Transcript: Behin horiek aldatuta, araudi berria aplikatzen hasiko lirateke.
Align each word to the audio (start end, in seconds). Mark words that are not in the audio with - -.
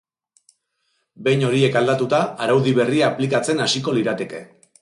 Behin 1.27 1.45
horiek 1.49 1.77
aldatuta, 1.83 2.23
araudi 2.47 2.75
berria 2.81 3.13
aplikatzen 3.15 3.65
hasiko 3.67 3.99
lirateke. 4.01 4.43